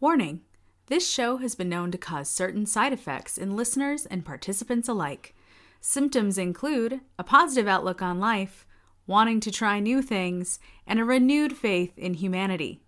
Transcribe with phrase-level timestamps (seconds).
[0.00, 0.40] Warning
[0.88, 5.36] this show has been known to cause certain side effects in listeners and participants alike.
[5.80, 8.66] Symptoms include a positive outlook on life,
[9.06, 12.82] wanting to try new things, and a renewed faith in humanity.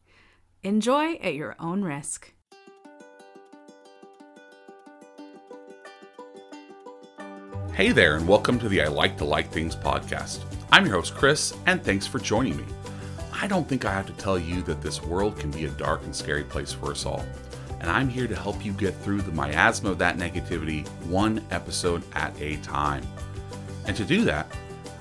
[0.64, 2.34] Enjoy at your own risk.
[7.72, 10.40] Hey there, and welcome to the I Like to Like Things podcast.
[10.72, 12.64] I'm your host, Chris, and thanks for joining me.
[13.38, 16.02] I don't think I have to tell you that this world can be a dark
[16.04, 17.22] and scary place for us all.
[17.80, 22.02] And I'm here to help you get through the miasma of that negativity one episode
[22.14, 23.06] at a time.
[23.86, 24.50] And to do that,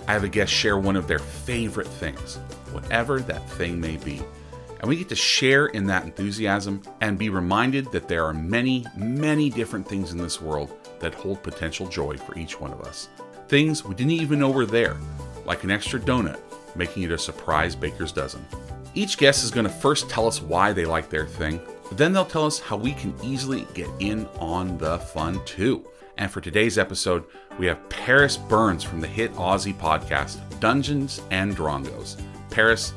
[0.07, 2.35] I have a guest share one of their favorite things,
[2.73, 4.21] whatever that thing may be.
[4.81, 8.85] And we get to share in that enthusiasm and be reminded that there are many,
[8.98, 13.07] many different things in this world that hold potential joy for each one of us.
[13.48, 14.98] Things we didn't even know were there,
[15.45, 16.40] like an extra donut,
[16.75, 18.45] making it a surprise baker's dozen.
[18.93, 21.59] Each guest is going to first tell us why they like their thing,
[21.91, 25.85] then they'll tell us how we can easily get in on the fun too.
[26.17, 27.26] And for today's episode,
[27.59, 32.21] we have Paris Burns from the hit Aussie podcast, Dungeons and Drongos.
[32.49, 32.93] Paris,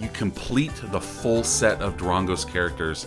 [0.00, 3.06] you complete the full set of Drongo's characters.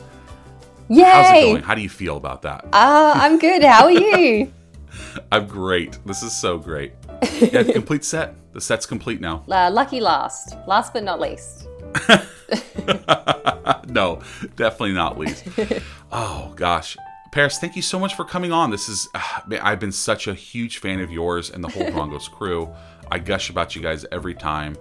[0.88, 1.04] Yay!
[1.04, 1.64] How's it going?
[1.64, 2.66] How do you feel about that?
[2.73, 3.64] Uh, I'm good.
[3.64, 4.52] How are you?
[5.31, 6.00] I'm great.
[6.06, 6.94] This is so great.
[7.39, 8.33] Yeah, complete set.
[8.60, 9.46] The set's complete now.
[9.50, 10.58] uh, lucky last.
[10.68, 11.66] Last but not least.
[13.88, 14.20] no,
[14.58, 15.46] definitely not least.
[16.12, 16.98] oh gosh,
[17.32, 18.70] Paris, thank you so much for coming on.
[18.70, 22.30] This is uh, I've been such a huge fan of yours and the whole Drongos
[22.30, 22.70] crew.
[23.10, 24.76] I gush about you guys every time.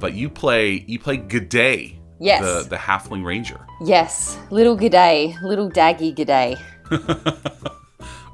[0.00, 2.40] But you play you play G'day, Yes.
[2.40, 4.38] the the Halfling Ranger, Yes.
[4.50, 5.38] Little G'day.
[5.42, 6.58] Little Daggy G'day.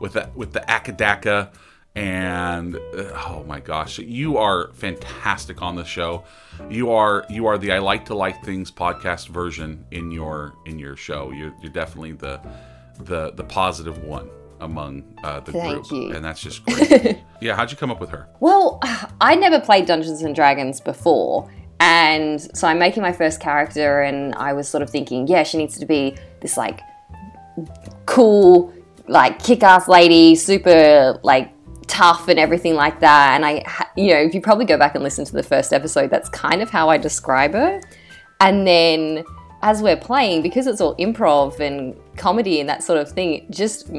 [0.01, 1.53] with the with the Akadaka,
[1.95, 6.25] and uh, oh my gosh, you are fantastic on the show.
[6.69, 10.79] You are you are the I like to like things podcast version in your in
[10.79, 11.31] your show.
[11.31, 12.41] You're you're definitely the
[12.99, 14.29] the the positive one
[14.61, 16.17] among uh, the Thank group, you.
[16.17, 17.19] and that's just great.
[17.41, 18.29] yeah, how'd you come up with her?
[18.41, 18.81] Well,
[19.21, 21.51] I never played Dungeons and Dragons before.
[21.81, 25.59] And so I'm making my first character, and I was sort of thinking, yeah, she
[25.59, 26.81] needs to be this like
[28.07, 28.73] cool,
[29.09, 31.53] like kick ass lady, super like
[31.87, 33.35] tough and everything like that.
[33.35, 33.65] And I,
[33.97, 36.63] you know, if you probably go back and listen to the first episode, that's kind
[36.63, 37.81] of how I describe her.
[38.41, 39.25] And then
[39.63, 43.91] as we're playing, because it's all improv and comedy and that sort of thing, just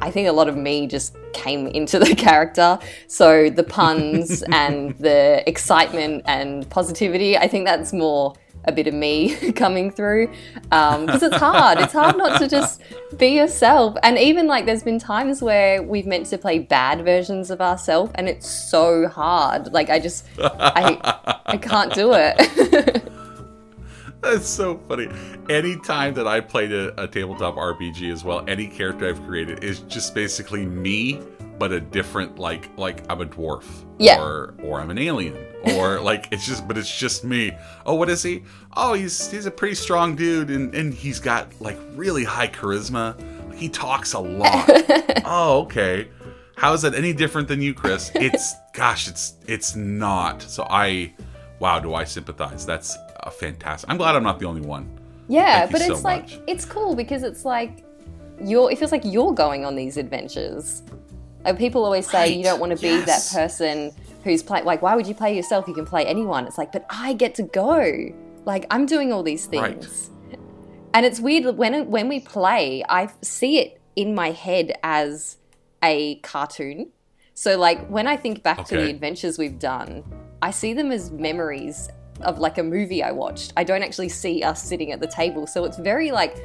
[0.00, 2.78] I think a lot of me just came into the character.
[3.08, 8.34] So the puns and the excitement and positivity, I think that's more
[8.68, 10.30] a bit of me coming through
[10.70, 11.78] um, because it's hard.
[11.80, 12.82] It's hard not to just
[13.16, 13.96] be yourself.
[14.02, 18.12] And even like there's been times where we've meant to play bad versions of ourselves,
[18.14, 19.72] and it's so hard.
[19.72, 20.98] Like I just I
[21.46, 23.02] I can't do it.
[24.20, 25.08] That's so funny.
[25.48, 29.80] Anytime that I played a, a tabletop RPG as well, any character I've created is
[29.80, 31.22] just basically me,
[31.58, 33.64] but a different like like I'm a dwarf.
[33.98, 34.20] Yeah.
[34.20, 35.36] Or or I'm an alien.
[35.64, 37.52] Or like it's just but it's just me.
[37.84, 38.42] Oh, what is he?
[38.76, 43.16] Oh, he's he's a pretty strong dude and, and he's got like really high charisma.
[43.54, 44.68] He talks a lot.
[45.24, 46.08] oh, okay.
[46.56, 48.10] How is that any different than you, Chris?
[48.14, 50.42] It's gosh, it's it's not.
[50.42, 51.12] So I
[51.58, 52.64] wow, do I sympathize.
[52.64, 53.90] That's a fantastic.
[53.90, 54.88] I'm glad I'm not the only one.
[55.28, 56.40] Yeah, but so it's like much.
[56.46, 57.84] it's cool because it's like
[58.42, 58.70] you're.
[58.70, 60.82] It feels like you're going on these adventures.
[61.44, 63.30] and people always say, you don't want to be yes.
[63.30, 63.92] that person
[64.24, 64.62] who's play.
[64.62, 65.68] Like, why would you play yourself?
[65.68, 66.46] You can play anyone.
[66.46, 68.12] It's like, but I get to go.
[68.44, 69.74] Like, I'm doing all these Right.
[69.74, 70.10] things,
[70.94, 72.84] and it's weird when when we play.
[72.88, 75.36] I see it in my head as
[75.82, 76.90] a cartoon.
[77.34, 80.02] So, like, when I think back to the adventures we've done,
[80.42, 81.88] I see them as memories
[82.22, 83.52] of like a movie I watched.
[83.56, 85.46] I don't actually see us sitting at the table.
[85.46, 86.36] So it's very like,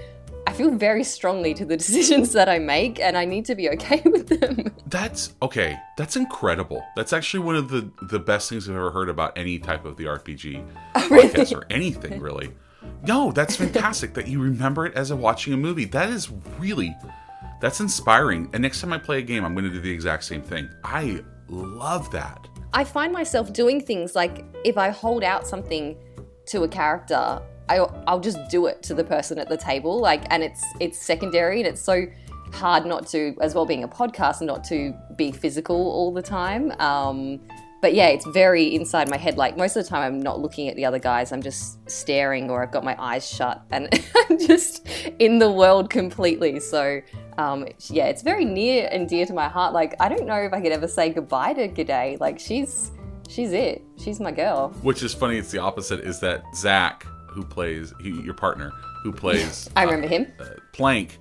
[0.53, 4.01] feel very strongly to the decisions that I make and I need to be okay
[4.05, 4.73] with them.
[4.87, 5.77] That's okay.
[5.97, 6.83] That's incredible.
[6.95, 9.97] That's actually one of the the best things I've ever heard about any type of
[9.97, 10.65] the RPG
[10.95, 12.51] oh, podcast or anything really.
[13.05, 15.85] No, that's fantastic that you remember it as a watching a movie.
[15.85, 16.95] That is really
[17.61, 18.49] that's inspiring.
[18.53, 20.69] And next time I play a game, I'm going to do the exact same thing.
[20.83, 22.47] I love that.
[22.73, 25.95] I find myself doing things like if I hold out something
[26.47, 27.77] to a character, I,
[28.07, 29.99] I'll just do it to the person at the table.
[29.99, 32.05] Like, and it's it's secondary, and it's so
[32.53, 36.71] hard not to, as well being a podcast, not to be physical all the time.
[36.79, 37.39] Um,
[37.83, 39.35] but yeah, it's very inside my head.
[39.35, 41.33] Like most of the time, I'm not looking at the other guys.
[41.33, 43.89] I'm just staring, or I've got my eyes shut, and
[44.29, 44.87] I'm just
[45.19, 46.61] in the world completely.
[46.61, 47.01] So
[47.37, 49.73] um, yeah, it's very near and dear to my heart.
[49.73, 52.19] Like I don't know if I could ever say goodbye to G'day.
[52.21, 52.91] Like she's
[53.27, 53.83] she's it.
[53.97, 54.69] She's my girl.
[54.81, 55.37] Which is funny.
[55.37, 56.01] It's the opposite.
[56.01, 58.71] Is that Zach, who plays he, your partner,
[59.03, 60.31] who plays I remember him.
[60.39, 61.17] uh, Plank.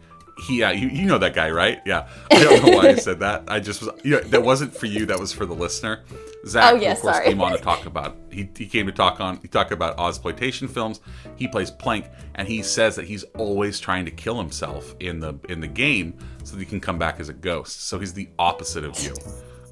[0.46, 1.80] He, yeah, you, you know that guy, right?
[1.84, 2.08] Yeah.
[2.30, 3.44] I don't know why I said that.
[3.48, 3.90] I just was.
[4.02, 5.04] You know, that wasn't for you.
[5.04, 6.00] That was for the listener.
[6.46, 7.28] Zach, Oh, yeah, of course, sorry.
[7.28, 8.16] came on to talk about.
[8.30, 9.36] He, he came to talk on.
[9.42, 11.00] He talked about Ozploitation films.
[11.36, 15.34] He plays Plank, and he says that he's always trying to kill himself in the
[15.50, 17.82] in the game so that he can come back as a ghost.
[17.86, 19.14] So he's the opposite of you.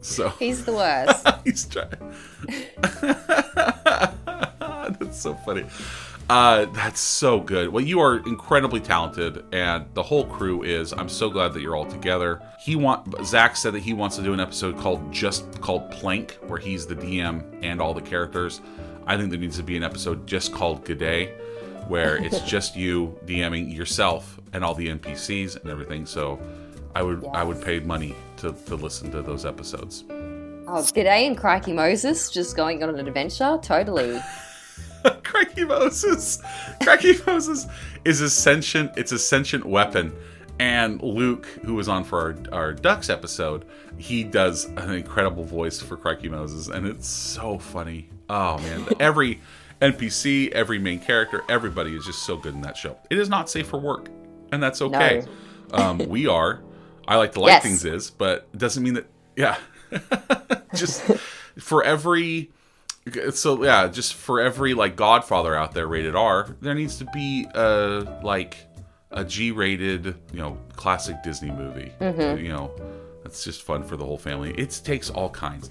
[0.03, 1.27] So He's the worst.
[1.45, 1.91] He's trying.
[4.99, 5.65] that's so funny.
[6.31, 7.71] Uh, that's so good.
[7.71, 10.93] Well, you are incredibly talented, and the whole crew is.
[10.93, 12.41] I'm so glad that you're all together.
[12.61, 16.39] He want Zach said that he wants to do an episode called just called Plank,
[16.47, 18.61] where he's the DM and all the characters.
[19.09, 21.37] I think there needs to be an episode just called G'day,
[21.89, 26.07] where it's just you DMing yourself and all the NPCs and everything.
[26.07, 26.39] So,
[26.95, 30.05] I would I would pay money to to listen to those episodes.
[30.09, 33.59] Oh, G'day and Crikey Moses just going on an adventure?
[33.61, 34.21] Totally.
[35.25, 36.43] Cracky Moses.
[36.83, 37.67] Cracky Moses
[38.05, 38.93] is a sentient.
[38.97, 40.15] It's a sentient weapon.
[40.59, 42.21] And Luke, who was on for
[42.53, 43.65] our, our Ducks episode,
[43.97, 48.11] he does an incredible voice for Cracky Moses, and it's so funny.
[48.29, 49.41] Oh man, every
[49.81, 52.99] NPC, every main character, everybody is just so good in that show.
[53.09, 54.11] It is not safe for work,
[54.53, 55.25] and that's okay.
[55.73, 56.61] Um, we are.
[57.09, 57.63] I like to like Yes.
[57.63, 59.07] things is, but it doesn't mean that.
[59.37, 59.57] Yeah,
[60.75, 61.03] just
[61.59, 62.51] for every
[63.33, 67.47] so yeah just for every like godfather out there rated r there needs to be
[67.55, 68.57] a like
[69.13, 71.93] a g-rated you know classic disney movie.
[72.01, 72.45] Mm-hmm.
[72.45, 72.71] You know
[73.23, 74.53] that's just fun for the whole family.
[74.53, 75.71] It takes all kinds.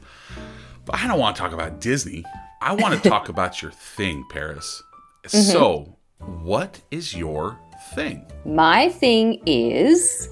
[0.85, 2.23] But i don't want to talk about disney.
[2.61, 4.81] I want to talk about your thing paris.
[5.23, 5.51] Mm-hmm.
[5.51, 5.97] So
[6.43, 7.59] what is your
[7.93, 8.25] thing?
[8.45, 10.29] My thing is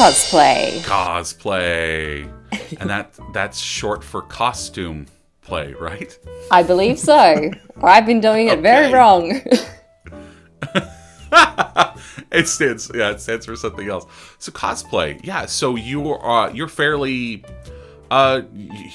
[0.00, 0.80] cosplay.
[0.80, 2.32] cosplay
[2.80, 5.06] and that that's short for costume
[5.42, 6.18] play right
[6.50, 7.50] I believe so.
[7.80, 9.30] or I've been doing it very wrong.
[12.32, 14.06] it stands yeah it stands for something else
[14.38, 17.44] so cosplay yeah so you are uh, you're fairly
[18.10, 18.42] uh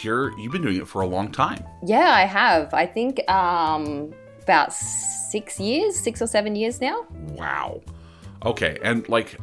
[0.02, 2.74] you're you've been doing it for a long time yeah, I have.
[2.74, 4.12] I think um,
[4.42, 7.06] about six years, six or seven years now.
[7.38, 7.82] wow
[8.44, 9.38] okay and like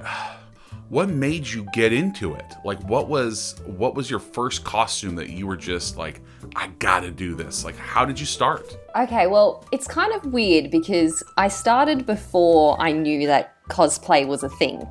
[0.93, 5.31] what made you get into it like what was what was your first costume that
[5.31, 6.21] you were just like
[6.55, 10.71] i gotta do this like how did you start Okay, well, it's kind of weird
[10.71, 14.87] because I started before I knew that cosplay was a thing.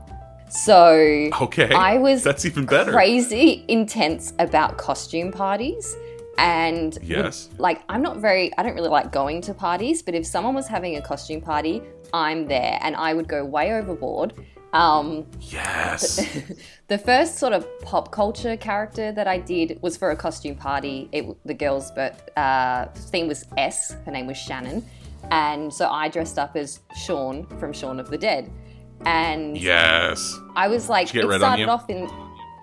[0.50, 5.96] So okay I was that's even better crazy intense about costume parties.
[6.38, 7.50] And Yes.
[7.60, 10.68] like I'm not very I don't really like going to parties, but if someone was
[10.68, 14.34] having a costume party, I'm there and I would go way overboard.
[14.74, 16.26] Um, yes
[16.88, 21.10] the first sort of pop culture character that I did was for a costume party.
[21.12, 23.96] It, the girls' but uh, theme was S.
[24.06, 24.86] Her name was Shannon,
[25.30, 28.50] and so I dressed up as Shaun from Shaun of the Dead.
[29.06, 32.10] And yes I was like, Did you get it started off in.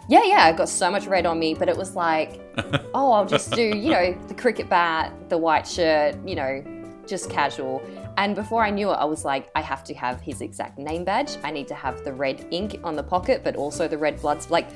[0.09, 2.41] Yeah, yeah, I got so much red on me, but it was like,
[2.95, 6.65] oh, I'll just do, you know, the cricket bat, the white shirt, you know,
[7.07, 7.83] just casual.
[8.19, 11.05] And before I knew it, I was like, I have to have his exact name
[11.05, 11.37] badge.
[11.45, 14.51] I need to have the red ink on the pocket, but also the red bloods.
[14.51, 14.67] Like,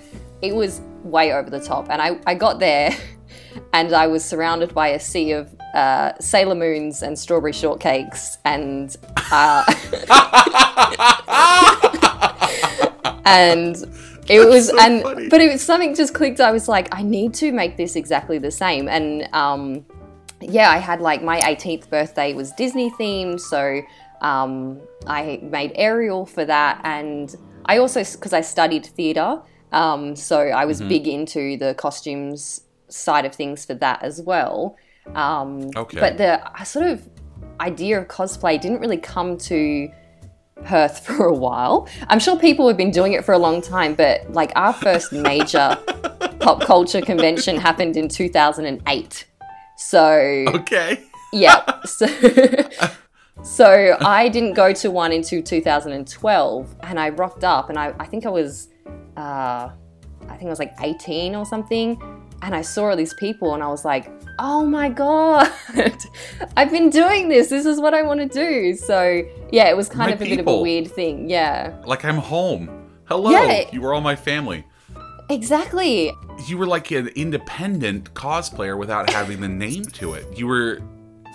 [0.42, 1.90] it was way over the top.
[1.90, 2.96] And I, I got there
[3.72, 8.96] and I was surrounded by a sea of uh, Sailor Moons and strawberry shortcakes and.
[9.32, 9.64] Uh,
[13.24, 13.76] and
[14.28, 15.28] it was so and funny.
[15.28, 18.38] but it was something just clicked i was like i need to make this exactly
[18.38, 19.84] the same and um
[20.42, 23.80] yeah i had like my 18th birthday was disney themed so
[24.20, 29.40] um i made ariel for that and i also because i studied theater
[29.72, 30.68] um so i Mm-hmm.
[30.68, 34.76] was big into the costumes side of things for that as well
[35.14, 35.98] um Okay.
[36.00, 37.08] but the uh, sort of
[37.60, 39.90] idea of cosplay didn't really come to
[40.64, 41.88] Perth for a while.
[42.08, 45.12] I'm sure people have been doing it for a long time, but like our first
[45.12, 45.76] major
[46.40, 49.26] pop culture convention happened in 2008.
[49.82, 51.64] So, okay yeah.
[51.84, 52.06] So,
[53.42, 58.06] so I didn't go to one until 2012 and I rocked up and I, I
[58.06, 58.68] think I was,
[59.16, 59.70] uh,
[60.28, 62.00] I think I was like 18 or something.
[62.42, 65.50] And I saw all these people and I was like, oh my God,
[66.56, 67.48] I've been doing this.
[67.48, 68.74] This is what I want to do.
[68.74, 69.22] So,
[69.52, 71.28] yeah, it was kind My of a bit of a weird thing.
[71.28, 73.68] Yeah, like i'm home hello Yeah.
[73.72, 74.64] you were all my family
[75.32, 76.12] exactly.
[76.46, 80.26] you were like an independent cosplayer without having the name to it.
[80.38, 80.80] You were,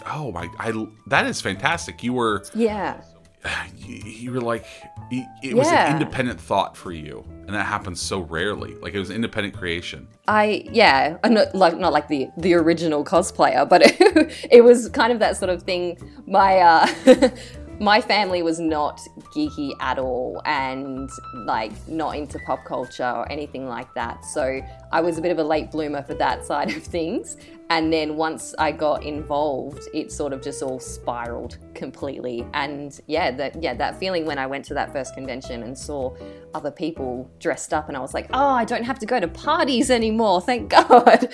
[0.06, 0.72] oh my, I
[1.08, 2.04] that is fantastic.
[2.04, 3.02] You were, Yeah.
[3.78, 4.66] you, you were like
[5.12, 8.76] y- it was an independent thought for you, and that happens so rarely.
[8.76, 10.08] Like it was independent creation.
[10.28, 14.90] I yeah, I'm not like not like the the original cosplayer, but it, it was
[14.90, 15.98] kind of that sort of thing.
[16.26, 16.88] My uh,
[17.80, 19.00] my family was not
[19.32, 24.26] geeky at all, and like not into pop culture or anything like that.
[24.26, 27.38] So I was a bit of a late bloomer for that side of things.
[27.70, 32.48] And then once I got involved, it sort of just all spiraled completely.
[32.54, 36.16] And yeah, that yeah that feeling when I went to that first convention and saw
[36.54, 39.28] other people dressed up, and I was like, oh, I don't have to go to
[39.28, 40.42] parties anymore.
[40.42, 41.30] Thank God.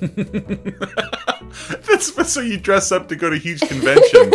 [1.86, 4.34] That's so you dress up to go to huge conventions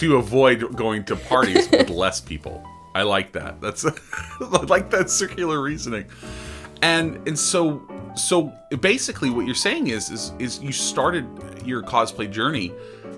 [0.00, 2.64] to avoid going to parties with less people.
[2.94, 3.60] I like that.
[3.60, 3.84] That's
[4.40, 6.06] I like that circular reasoning.
[6.82, 7.82] And and so
[8.16, 11.26] so basically what you're saying is is is you started
[11.64, 12.72] your cosplay journey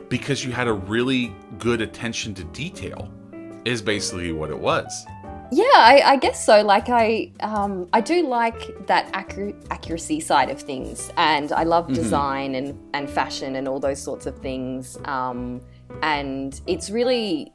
[0.09, 3.09] because you had a really good attention to detail.
[3.65, 5.07] Is basically what it was.
[5.53, 6.63] Yeah, I, I guess so.
[6.63, 11.93] Like I, um, I do like that accu- accuracy side of things, and I love
[11.93, 14.99] design and, and fashion and all those sorts of things.
[15.05, 15.61] Um,
[16.03, 17.53] and it's really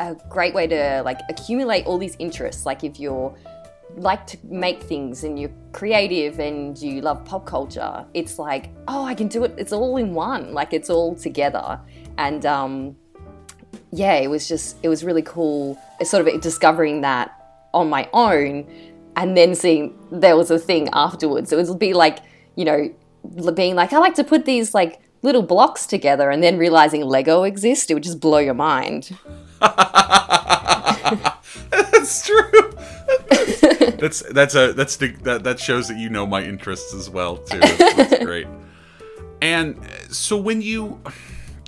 [0.00, 2.66] a great way to like accumulate all these interests.
[2.66, 3.34] Like if you're
[3.96, 9.04] like to make things and you're creative and you love pop culture, it's like, oh,
[9.04, 9.54] I can do it.
[9.56, 10.52] It's all in one.
[10.52, 11.80] Like it's all together.
[12.18, 12.96] And um,
[13.92, 17.30] yeah, it was just, it was really cool sort of discovering that
[17.72, 18.66] on my own
[19.16, 21.52] and then seeing there was a thing afterwards.
[21.52, 22.18] It would be like,
[22.56, 22.94] you know,
[23.54, 27.42] being like, I like to put these like little blocks together and then realizing Lego
[27.42, 27.90] exists.
[27.90, 29.16] It would just blow your mind.
[31.70, 32.72] that's true.
[33.98, 37.38] that's that's a that's the, that that shows that you know my interests as well
[37.38, 37.58] too.
[37.58, 38.46] That's, that's great.
[39.40, 41.00] And so when you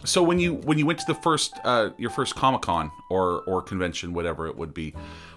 [0.05, 3.43] so when you when you went to the first uh, your first Comic Con or
[3.47, 4.95] or convention whatever it would be,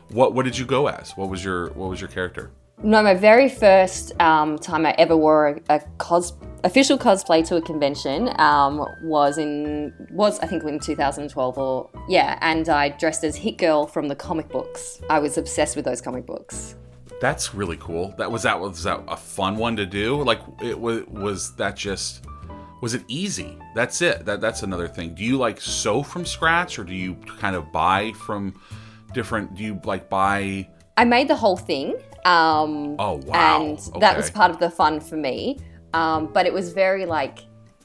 [0.10, 1.12] what what did you go as?
[1.12, 2.52] What was your what was your character?
[2.82, 6.34] No, my very first um, time I ever wore a, a cos
[6.64, 12.38] official cosplay to a convention um, was in was I think in 2012 or yeah,
[12.42, 15.02] and I dressed as Hit Girl from the comic books.
[15.10, 16.76] I was obsessed with those comic books.
[17.20, 18.14] That's really cool.
[18.18, 20.24] That was that was that a fun one to do?
[20.24, 22.24] Like it was was that just
[22.82, 23.58] was it easy?
[23.76, 24.24] That's it.
[24.26, 25.16] That that's another thing.
[25.16, 28.58] Do you like sew from scratch or do you kind of buy from
[29.14, 31.96] different do you like buy I made the whole thing.
[32.26, 33.62] Um, Oh, wow.
[33.62, 35.58] And that was part of the fun for me.
[35.94, 37.40] Um, but it was very like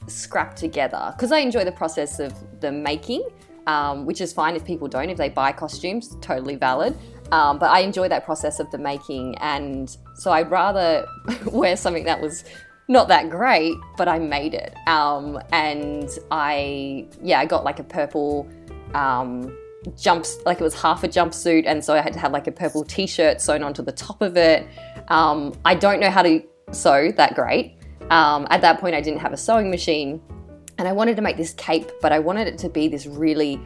[0.07, 3.23] scrapped together because I enjoy the process of the making,
[3.67, 5.09] um, which is fine if people don't.
[5.09, 6.93] If they buy costumes, totally valid.
[7.31, 11.07] Um, but I enjoy that process of the making, and so I'd rather
[11.45, 12.43] wear something that was
[12.87, 14.75] not that great, but I made it.
[14.87, 18.47] Um, and I, yeah, I got like a purple
[18.93, 19.57] um,
[19.97, 22.51] jumps, like it was half a jumpsuit, and so I had to have like a
[22.51, 24.67] purple t-shirt sewn onto the top of it.
[25.07, 27.77] Um, I don't know how to sew that great.
[28.09, 30.21] Um, at that point, I didn't have a sewing machine,
[30.77, 33.59] and I wanted to make this cape, but I wanted it to be this really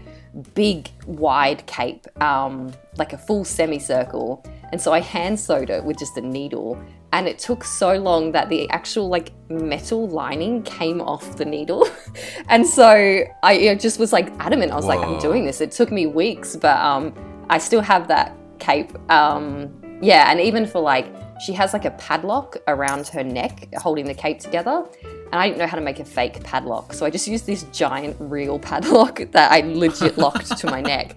[0.54, 4.46] big, wide cape, um, like a full semicircle.
[4.72, 6.82] And so I hand sewed it with just a needle.
[7.12, 11.88] And it took so long that the actual like metal lining came off the needle.
[12.50, 14.72] and so I just was like adamant.
[14.72, 15.60] I was like, I'm doing this.
[15.60, 17.14] It took me weeks, but um,
[17.50, 18.92] I still have that cape.
[19.10, 24.06] Um, yeah, and even for like, she has like a padlock around her neck holding
[24.06, 24.86] the cape together.
[25.32, 26.94] And I didn't know how to make a fake padlock.
[26.94, 31.16] So I just used this giant real padlock that I legit locked to my neck.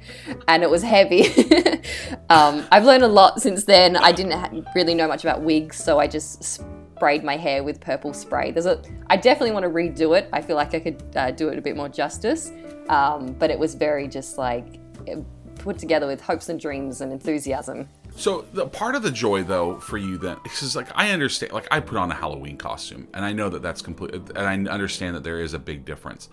[0.49, 1.28] And it was heavy.
[2.31, 3.97] um, I've learned a lot since then.
[3.97, 5.76] I didn't ha- really know much about wigs.
[5.76, 8.50] So I just sprayed my hair with purple spray.
[8.50, 10.28] There's a, I definitely want to redo it.
[10.33, 12.52] I feel like I could uh, do it a bit more justice.
[12.88, 14.78] Um, but it was very just like
[15.59, 17.88] put together with hopes and dreams and enthusiasm.
[18.16, 21.66] So the part of the joy though for you then because like I understand like
[21.71, 25.16] I put on a Halloween costume and I know that that's complete and I understand
[25.16, 26.28] that there is a big difference.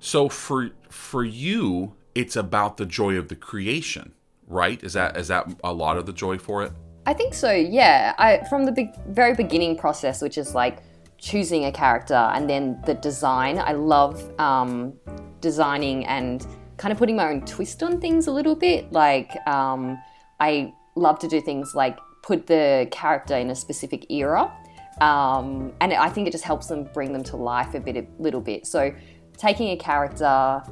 [0.00, 4.12] So for for you it's about the joy of the creation,
[4.46, 4.82] right?
[4.82, 6.72] Is that is that a lot of the joy for it?
[7.06, 7.52] I think so.
[7.52, 8.14] Yeah.
[8.18, 10.78] I from the very beginning process, which is like
[11.18, 13.58] choosing a character and then the design.
[13.58, 14.92] I love um,
[15.40, 18.92] designing and kind of putting my own twist on things a little bit.
[18.92, 19.98] Like um,
[20.40, 24.52] I love to do things like put the character in a specific era,
[25.00, 28.06] um, and I think it just helps them bring them to life a bit, a
[28.18, 28.66] little bit.
[28.66, 28.94] So
[29.36, 30.62] taking a character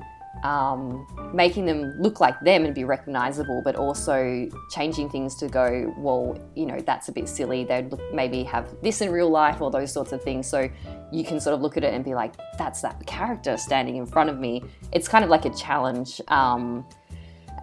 [0.42, 5.94] um, making them look like them and be recognizable, but also changing things to go,
[5.96, 7.64] well, you know, that's a bit silly.
[7.64, 10.48] They'd look, maybe have this in real life or those sorts of things.
[10.48, 10.68] So
[11.12, 14.06] you can sort of look at it and be like, that's that character standing in
[14.06, 14.64] front of me.
[14.90, 16.20] It's kind of like a challenge.
[16.28, 16.86] Um,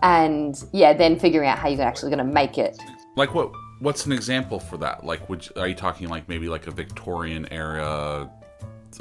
[0.01, 2.77] and yeah, then figuring out how you're actually going to make it.
[3.15, 3.51] Like what?
[3.79, 5.05] What's an example for that?
[5.05, 8.29] Like, would you, are you talking like maybe like a Victorian era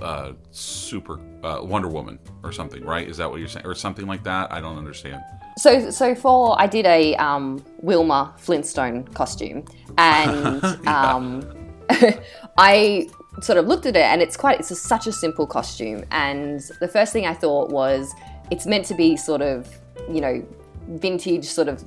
[0.01, 3.09] uh, super uh, Wonder Woman or something, right?
[3.09, 4.53] Is that what you're saying, or something like that?
[4.53, 5.23] I don't understand.
[5.57, 9.65] So, so for I did a um, Wilma Flintstone costume,
[9.97, 11.43] and um,
[12.59, 13.09] I
[13.41, 16.05] sort of looked at it, and it's quite it's a, such a simple costume.
[16.11, 18.13] And the first thing I thought was
[18.51, 19.69] it's meant to be sort of
[20.11, 20.47] you know
[20.89, 21.85] vintage, sort of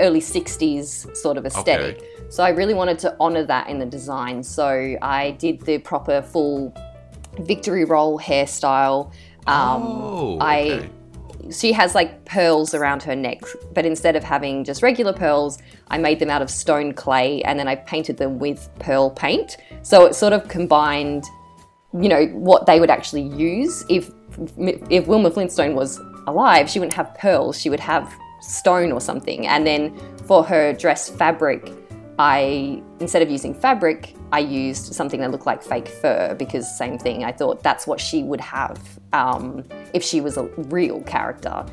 [0.00, 1.98] early '60s sort of aesthetic.
[1.98, 2.06] Okay.
[2.30, 4.42] So I really wanted to honor that in the design.
[4.42, 6.74] So I did the proper full
[7.40, 9.12] victory roll hairstyle.
[9.46, 10.88] Um, oh, I
[11.50, 13.42] she has like pearls around her neck,
[13.74, 15.58] but instead of having just regular pearls,
[15.88, 19.56] I made them out of stone clay and then I painted them with pearl paint.
[19.82, 21.24] So it sort of combined,
[21.92, 23.84] you know, what they would actually use.
[23.88, 24.10] If
[24.58, 29.46] if Wilma Flintstone was alive, she wouldn't have pearls; she would have stone or something.
[29.46, 29.96] And then
[30.26, 31.72] for her dress fabric,
[32.18, 36.98] I instead of using fabric, I used something that looked like fake fur because same
[36.98, 37.24] thing.
[37.24, 38.78] I thought that's what she would have
[39.12, 41.64] um, if she was a real character.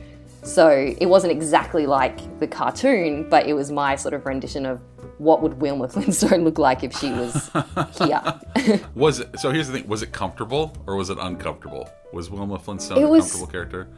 [0.43, 4.81] So it wasn't exactly like the cartoon, but it was my sort of rendition of
[5.17, 7.51] what would Wilma Flintstone look like if she was
[7.97, 8.79] here.
[8.95, 9.37] Was it?
[9.39, 11.89] So here's the thing: was it comfortable or was it uncomfortable?
[12.13, 13.89] Was Wilma Flintstone It a was- comfortable character?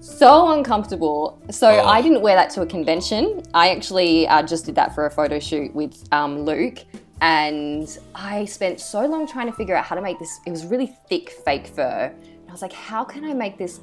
[0.00, 1.40] So uncomfortable.
[1.50, 1.86] So Oh.
[1.86, 3.42] I didn't wear that to a convention.
[3.54, 6.78] I actually uh, just did that for a photo shoot with um, Luke.
[7.20, 10.38] And I spent so long trying to figure out how to make this.
[10.46, 12.12] It was really thick fake fur.
[12.14, 13.80] And I was like, how can I make this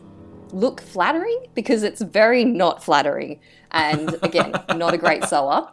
[0.52, 1.46] look flattering?
[1.54, 3.42] Because it's very not flattering.
[3.72, 5.68] And again, not a great sewer.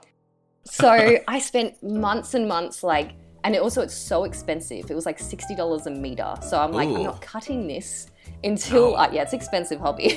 [0.64, 3.12] So I spent months and months like,
[3.44, 4.90] and it also it's so expensive.
[4.90, 6.34] It was like sixty dollars a meter.
[6.48, 6.96] So I'm like, Ooh.
[6.96, 8.06] I'm not cutting this
[8.44, 8.94] until No.
[8.96, 10.16] uh, yeah, it's expensive hobby.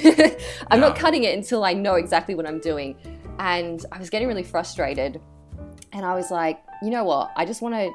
[0.70, 2.96] I'm not cutting it until I know exactly what I'm doing.
[3.40, 5.22] And I was getting really frustrated.
[5.94, 7.32] And I was like, you know what?
[7.36, 7.92] I just want to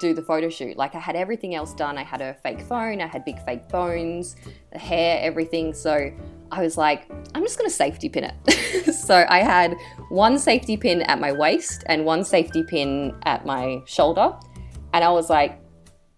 [0.00, 0.76] do the photo shoot.
[0.76, 1.96] Like I had everything else done.
[1.98, 4.36] I had a fake phone, I had big fake bones,
[4.72, 5.72] the hair, everything.
[5.72, 6.12] So
[6.50, 8.94] I was like, I'm just going to safety pin it.
[8.94, 9.76] so I had
[10.08, 14.34] one safety pin at my waist and one safety pin at my shoulder.
[14.92, 15.60] And I was like,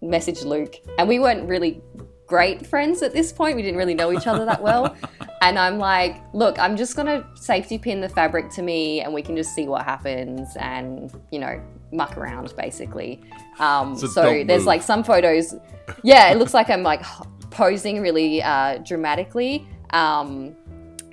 [0.00, 0.74] message Luke.
[0.98, 1.82] And we weren't really
[2.28, 3.56] great friends at this point.
[3.56, 4.94] We didn't really know each other that well.
[5.40, 9.22] And I'm like, look, I'm just gonna safety pin the fabric to me and we
[9.22, 11.62] can just see what happens and, you know,
[11.92, 13.20] muck around basically.
[13.60, 14.66] Um, So so there's move.
[14.66, 15.54] like some photos,
[16.02, 17.04] yeah, it looks like I'm like
[17.50, 19.64] posing really uh, dramatically.
[19.90, 20.56] Um,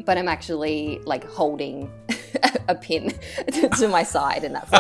[0.06, 1.92] but I'm actually like holding
[2.68, 3.14] a pin
[3.52, 4.72] to, to my side and that's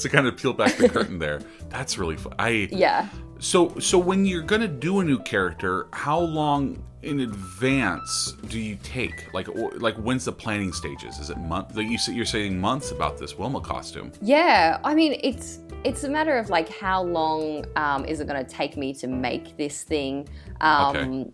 [0.00, 1.40] So kind of peel back the curtain there.
[1.70, 2.34] That's really fun.
[2.38, 3.08] I yeah.
[3.40, 8.76] So so when you're gonna do a new character, how long in advance do you
[8.82, 9.32] take?
[9.32, 11.18] Like or, like when's the planning stages?
[11.18, 11.74] Is it month?
[11.74, 14.12] Like you you're saying months about this Wilma costume.
[14.20, 18.44] Yeah, I mean it's it's a matter of like how long um, is it going
[18.44, 20.28] to take me to make this thing.
[20.60, 21.30] Um, Okay.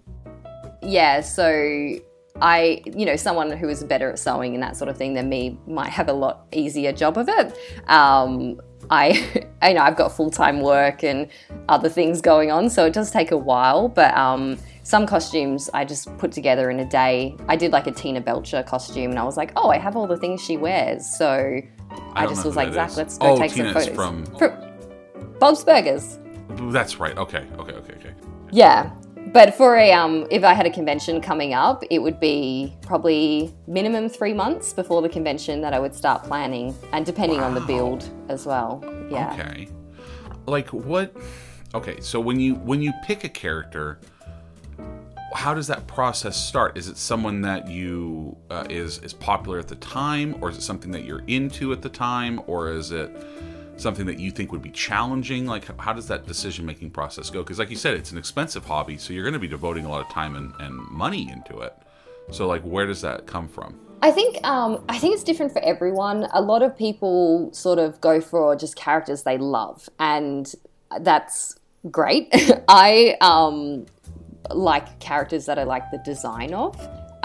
[0.83, 1.99] Yeah, so
[2.41, 5.29] I, you know, someone who is better at sewing and that sort of thing than
[5.29, 7.57] me might have a lot easier job of it.
[7.89, 8.61] Um,
[8.91, 11.29] I, I know I've got full time work and
[11.69, 13.89] other things going on, so it does take a while.
[13.89, 17.37] But um, some costumes I just put together in a day.
[17.49, 20.07] I did like a Tina Belcher costume, and I was like, oh, I have all
[20.07, 21.61] the things she wears, so
[22.15, 22.97] I, don't just was like, Zach, is.
[22.97, 23.95] let's go Oh, take Tina some photos.
[23.97, 26.19] from- Fr- Bob's Burgers.
[26.73, 27.17] That's right.
[27.19, 27.45] Okay.
[27.59, 27.73] Okay.
[27.73, 27.93] Okay.
[27.95, 28.15] Okay.
[28.51, 28.91] Yeah.
[29.37, 33.55] But for a um, if I had a convention coming up, it would be probably
[33.67, 37.61] minimum three months before the convention that I would start planning, and depending on the
[37.61, 38.83] build as well.
[39.11, 39.35] Yeah.
[39.35, 39.69] Okay.
[40.47, 41.15] Like what?
[41.75, 44.01] Okay, so when you when you pick a character,
[45.35, 46.79] how does that process start?
[46.79, 50.63] Is it someone that you uh, is is popular at the time, or is it
[50.63, 53.15] something that you're into at the time, or is it
[53.77, 55.47] something that you think would be challenging?
[55.47, 57.43] Like, how does that decision making process go?
[57.43, 59.89] Because, like you said, it's an expensive hobby, so you're going to be devoting a
[59.89, 61.75] lot of time and, and money into it.
[62.31, 63.79] So, like, where does that come from?
[64.03, 66.29] I think um, I think it's different for everyone.
[66.33, 70.53] A lot of people sort of go for just characters they love, and
[71.01, 71.59] that's
[71.91, 72.29] great.
[72.69, 73.87] I um,
[74.51, 76.77] like characters that I like the design of.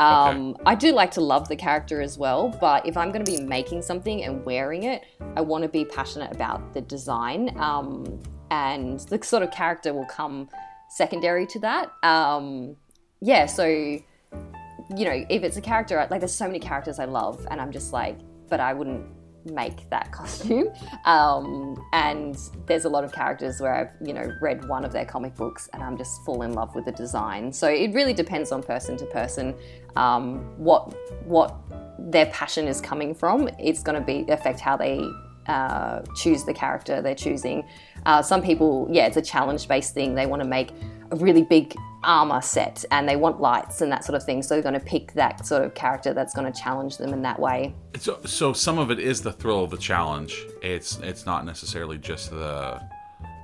[0.02, 3.32] Um, I do like to love the character as well, but if I'm going to
[3.32, 5.04] be making something and wearing it,
[5.36, 10.06] I want to be passionate about the design, um, and the sort of character will
[10.06, 10.50] come
[10.90, 11.92] secondary to that.
[12.04, 12.76] Um,
[13.22, 17.46] yeah, so you know, if it's a character, like there's so many characters I love,
[17.52, 18.18] and I'm just like,
[18.50, 19.06] but I wouldn't
[19.46, 20.70] make that costume.
[21.06, 25.06] Um, and there's a lot of characters where I've, you know, read one of their
[25.06, 27.52] comic books and I'm just fall in love with the design.
[27.52, 29.56] So it really depends on person to person
[29.96, 31.56] um, what what
[32.00, 35.08] their passion is coming from, it's going to be affect how they
[35.48, 37.64] uh, choose the character they're choosing.
[38.06, 40.16] Uh, some people, yeah, it's a challenge based thing.
[40.16, 40.72] They want to make
[41.12, 44.42] a really big armor set and they want lights and that sort of thing.
[44.42, 47.22] So they're going to pick that sort of character that's going to challenge them in
[47.24, 47.74] that way.
[48.00, 50.46] So, so some of it is the thrill of the challenge.
[50.62, 52.82] It's it's not necessarily just the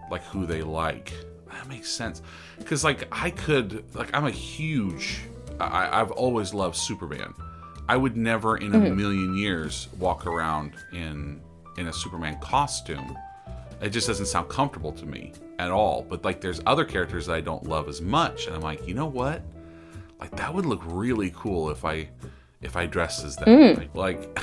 [0.09, 1.13] like who they like.
[1.51, 2.21] That makes sense.
[2.57, 5.21] Because like I could like I'm a huge.
[5.59, 7.33] I, I've always loved Superman.
[7.89, 8.97] I would never in a mm-hmm.
[8.97, 11.41] million years walk around in
[11.77, 13.17] in a Superman costume.
[13.81, 16.05] It just doesn't sound comfortable to me at all.
[16.07, 18.93] But like, there's other characters that I don't love as much, and I'm like, you
[18.93, 19.43] know what?
[20.19, 22.09] Like that would look really cool if I
[22.61, 23.47] if I dressed as that.
[23.47, 23.89] Mm.
[23.93, 24.33] Like,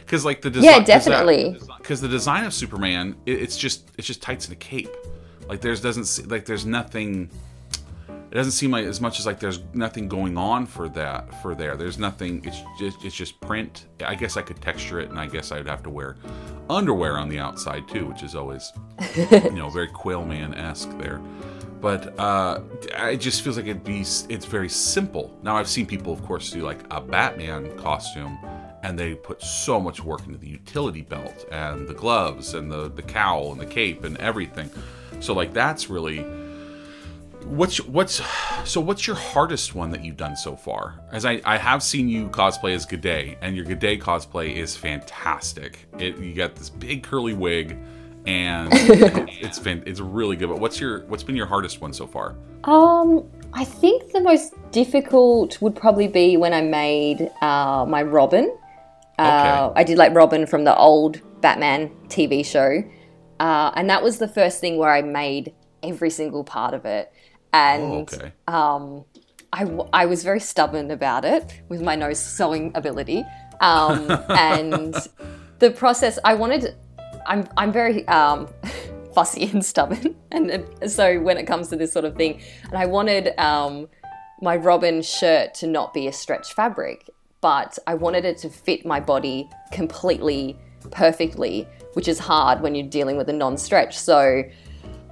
[0.00, 1.56] because like the design, yeah, definitely.
[1.78, 4.90] Because the design of Superman, it, it's just it's just tights and a cape.
[5.48, 7.30] Like there's doesn't like there's nothing
[8.30, 11.54] it doesn't seem like as much as like there's nothing going on for that for
[11.54, 11.76] there.
[11.76, 12.44] There's nothing.
[12.44, 13.86] It's just it's just print.
[14.04, 16.16] I guess I could texture it, and I guess I'd have to wear
[16.68, 18.72] underwear on the outside too, which is always
[19.16, 21.22] you know very Quailman esque there.
[21.80, 25.34] But uh, it just feels like it'd be it's very simple.
[25.42, 28.38] Now I've seen people, of course, do like a Batman costume,
[28.82, 32.90] and they put so much work into the utility belt and the gloves and the
[32.90, 34.70] the cowl and the cape and everything.
[35.20, 36.26] So like that's really
[37.48, 38.20] What's what's
[38.64, 38.78] so?
[38.78, 41.00] What's your hardest one that you've done so far?
[41.10, 45.86] As I, I have seen you cosplay as G'day, and your G'day cosplay is fantastic.
[45.98, 47.78] It you got this big curly wig,
[48.26, 50.50] and it, it's been it's really good.
[50.50, 52.36] But what's your what's been your hardest one so far?
[52.64, 58.54] Um, I think the most difficult would probably be when I made uh, my Robin.
[59.18, 59.80] Uh, okay.
[59.80, 62.84] I did like Robin from the old Batman TV show,
[63.40, 67.10] uh, and that was the first thing where I made every single part of it
[67.52, 68.32] and oh, okay.
[68.46, 69.04] um,
[69.52, 73.24] I, I was very stubborn about it with my nose sewing ability.
[73.60, 74.94] Um, and
[75.58, 76.76] the process, I wanted,
[77.26, 78.48] I'm, I'm very um,
[79.14, 80.14] fussy and stubborn.
[80.30, 83.88] And so when it comes to this sort of thing, and I wanted um,
[84.40, 87.08] my Robin shirt to not be a stretch fabric,
[87.40, 90.56] but I wanted it to fit my body completely
[90.90, 93.98] perfectly, which is hard when you're dealing with a non stretch.
[93.98, 94.44] So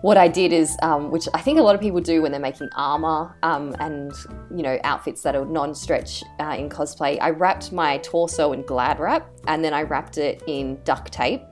[0.07, 2.41] what I did is, um, which I think a lot of people do when they're
[2.41, 4.13] making armor um, and
[4.55, 7.19] you know outfits that are non-stretch uh, in cosplay.
[7.21, 11.43] I wrapped my torso in Glad wrap and then I wrapped it in duct tape.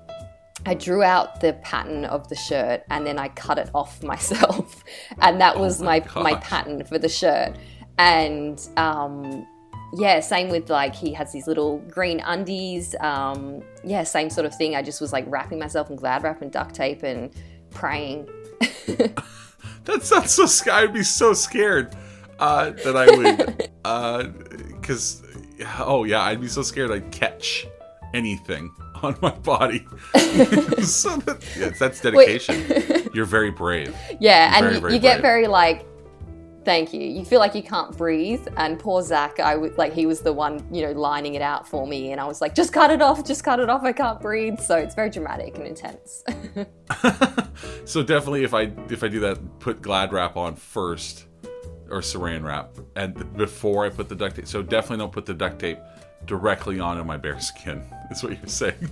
[0.67, 4.85] I drew out the pattern of the shirt and then I cut it off myself,
[5.21, 7.57] and that was oh my my, my, pattern for the shirt.
[7.99, 9.49] And um,
[9.95, 12.95] yeah, same with like he has these little green undies.
[13.01, 14.77] Um, yeah, same sort of thing.
[14.77, 17.35] I just was like wrapping myself in Glad wrap and duct tape and
[17.75, 18.29] praying.
[19.85, 20.85] that sounds so scary.
[20.85, 21.95] I'd be so scared
[22.39, 23.71] uh, that I would,
[24.81, 25.23] because
[25.61, 27.67] uh, oh yeah, I'd be so scared I'd catch
[28.13, 28.71] anything
[29.03, 29.87] on my body.
[30.83, 33.11] so that, yes, that's dedication.
[33.13, 33.95] You're very brave.
[34.21, 35.87] Yeah, You're and very, very you, get very like
[36.65, 37.03] Thank you.
[37.03, 40.33] You feel like you can't breathe, and poor Zach, I w- like he was the
[40.33, 43.03] one, you know, lining it out for me, and I was like, just cut it
[43.03, 43.83] off, just cut it off.
[43.83, 44.59] I can't breathe.
[44.61, 46.25] So it's very dramatic and intense.
[47.85, 51.27] so definitely, if I if I do that, put Glad wrap on first,
[51.91, 54.47] or Saran wrap, and before I put the duct tape.
[54.47, 55.79] So definitely don't put the duct tape
[56.27, 57.83] directly onto my bare skin.
[58.11, 58.75] Is what you're saying.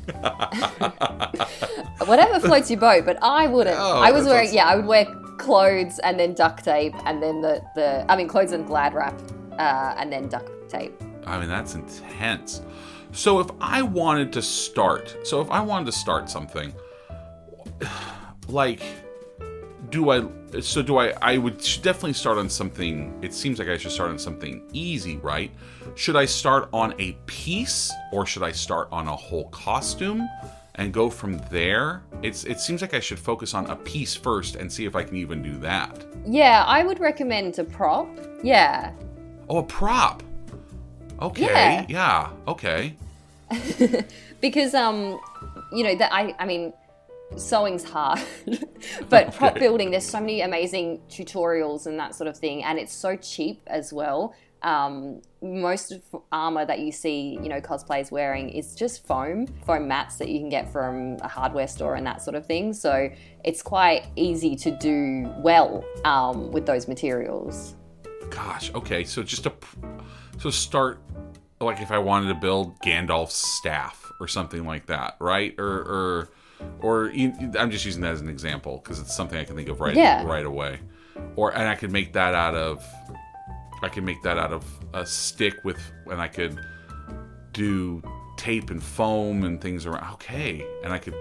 [2.06, 3.76] Whatever floats your boat, but I wouldn't.
[3.78, 4.56] Oh, I was wearing, awesome.
[4.56, 5.04] yeah, I would wear
[5.38, 9.20] clothes and then duct tape and then the, the I mean clothes and glad wrap
[9.58, 10.94] uh, and then duct tape.
[11.26, 12.62] I mean that's intense.
[13.12, 16.72] So if I wanted to start, so if I wanted to start something,
[18.48, 18.82] like,
[19.92, 20.60] do I?
[20.60, 21.12] So do I?
[21.22, 23.16] I would definitely start on something.
[23.22, 25.52] It seems like I should start on something easy, right?
[25.94, 30.28] Should I start on a piece or should I start on a whole costume?
[30.76, 32.02] and go from there.
[32.22, 35.04] It's it seems like I should focus on a piece first and see if I
[35.04, 36.06] can even do that.
[36.26, 38.08] Yeah, I would recommend a prop.
[38.42, 38.92] Yeah.
[39.50, 40.22] Oh, a prop.
[41.20, 41.44] Okay.
[41.44, 41.86] Yeah.
[41.88, 42.30] yeah.
[42.48, 42.96] Okay.
[44.40, 45.20] because um,
[45.72, 46.72] you know that I I mean,
[47.36, 48.20] sewing's hard,
[49.08, 49.36] but okay.
[49.36, 53.16] prop building there's so many amazing tutorials and that sort of thing, and it's so
[53.16, 54.34] cheap as well.
[54.62, 59.88] Um, most of armor that you see, you know, cosplays wearing is just foam, foam
[59.88, 62.72] mats that you can get from a hardware store and that sort of thing.
[62.72, 63.10] So
[63.44, 67.74] it's quite easy to do well um, with those materials.
[68.30, 69.02] Gosh, okay.
[69.02, 69.52] So just a
[70.38, 71.00] so start
[71.60, 75.54] like if I wanted to build Gandalf's staff or something like that, right?
[75.58, 76.28] Or or
[76.80, 77.10] or
[77.58, 79.94] I'm just using that as an example because it's something I can think of right
[79.96, 80.24] yeah.
[80.24, 80.80] right away.
[81.36, 82.84] Or and I could make that out of
[83.82, 86.58] I can make that out of a stick with, and I could
[87.52, 88.02] do
[88.36, 90.12] tape and foam and things around.
[90.14, 91.14] Okay, and I could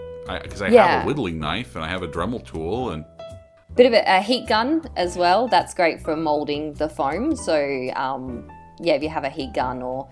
[0.44, 0.88] because I, I Yeah.
[0.88, 3.04] have a whittling knife and I have a Dremel tool and
[3.76, 5.48] Bit of a, a heat gun as well.
[5.48, 7.36] That's great for molding the foam.
[7.38, 8.52] So um,
[8.82, 10.10] yeah, if you have a heat gun or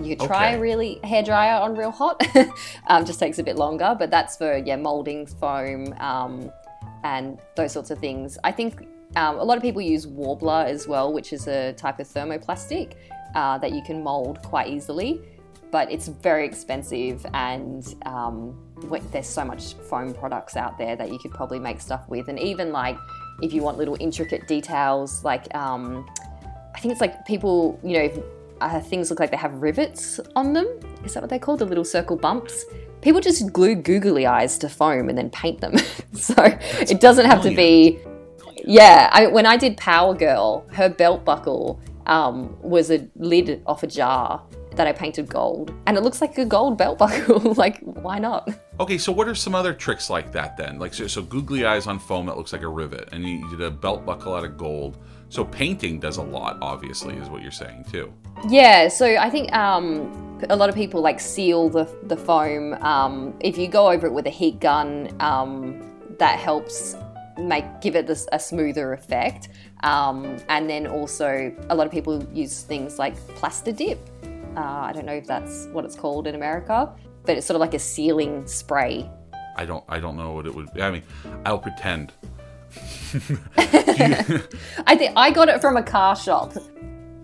[0.00, 0.58] you could try Okay.
[0.58, 2.22] really hair dryer on real hot.
[2.86, 6.50] um, just takes a bit longer, but that's for yeah molding foam um,
[7.04, 8.38] and those sorts of things.
[8.44, 12.00] I think um, a lot of people use Worbla as well, which is a type
[12.00, 12.94] of thermoplastic
[13.34, 15.20] uh, that you can mold quite easily.
[15.70, 18.58] But it's very expensive, and um,
[19.10, 22.28] there's so much foam products out there that you could probably make stuff with.
[22.28, 22.98] And even like
[23.40, 26.06] if you want little intricate details, like um,
[26.74, 28.18] I think it's like people, you know, if,
[28.62, 30.66] uh, things look like they have rivets on them.
[31.04, 31.60] Is that what they're called?
[31.60, 32.64] The little circle bumps.
[33.00, 35.76] People just glue googly eyes to foam and then paint them.
[36.12, 37.98] so it doesn't have to be.
[38.64, 43.82] Yeah, I, when I did Power Girl, her belt buckle um, was a lid off
[43.82, 44.42] a jar
[44.76, 47.54] that I painted gold, and it looks like a gold belt buckle.
[47.54, 48.48] like, why not?
[48.80, 50.78] Okay, so what are some other tricks like that then?
[50.78, 53.60] Like so, so googly eyes on foam that looks like a rivet, and you did
[53.60, 54.98] a belt buckle out of gold.
[55.32, 58.12] So painting does a lot, obviously, is what you're saying too.
[58.50, 62.74] Yeah, so I think um, a lot of people like seal the, the foam.
[62.82, 65.82] Um, if you go over it with a heat gun, um,
[66.18, 66.96] that helps
[67.38, 69.48] make give it this, a smoother effect.
[69.84, 74.06] Um, and then also a lot of people use things like Plasti Dip.
[74.54, 76.92] Uh, I don't know if that's what it's called in America,
[77.24, 79.10] but it's sort of like a sealing spray.
[79.56, 80.70] I don't I don't know what it would.
[80.74, 80.82] Be.
[80.82, 81.02] I mean,
[81.46, 82.12] I'll pretend.
[83.56, 86.54] I think I got it from a car shop.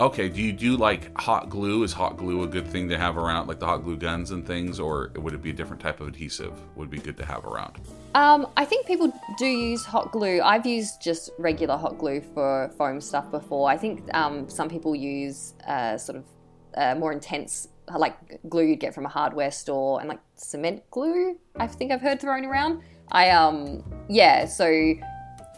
[0.00, 1.82] Okay, do you do like hot glue?
[1.82, 4.46] Is hot glue a good thing to have around, like the hot glue guns and
[4.46, 6.52] things, or would it be a different type of adhesive?
[6.76, 7.78] Would be good to have around.
[8.14, 10.40] Um, I think people do use hot glue.
[10.40, 13.68] I've used just regular hot glue for foam stuff before.
[13.68, 16.24] I think um, some people use uh, sort of
[16.76, 21.36] uh, more intense, like glue you'd get from a hardware store, and like cement glue.
[21.56, 22.82] I think I've heard thrown around.
[23.10, 24.44] I um, yeah.
[24.44, 24.94] So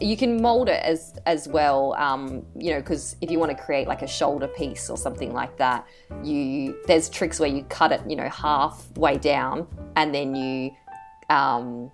[0.01, 3.63] you can mold it as as well um, you know because if you want to
[3.63, 5.85] create like a shoulder piece or something like that
[6.23, 10.71] you there's tricks where you cut it you know halfway down and then you
[11.29, 11.91] um,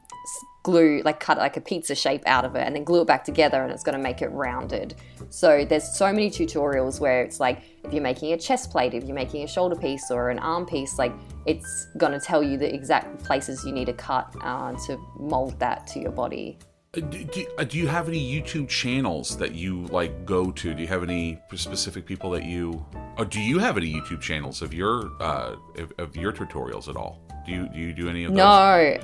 [0.67, 3.23] glue like cut like a pizza shape out of it and then glue it back
[3.23, 4.95] together and it's going to make it rounded.
[5.29, 9.05] So there's so many tutorials where it's like if you're making a chest plate if
[9.05, 11.13] you're making a shoulder piece or an arm piece like
[11.45, 15.57] it's going to tell you the exact places you need to cut uh, to mold
[15.59, 16.59] that to your body
[16.97, 20.73] Do, do, uh, do you have any YouTube channels that you like go to?
[20.73, 22.83] Do you have any specific people that you?
[23.19, 26.95] Or do you have any YouTube channels of your uh, of, of your tutorials at
[26.95, 27.21] all?
[27.45, 28.37] Do you do you do any of those?
[28.37, 28.97] No.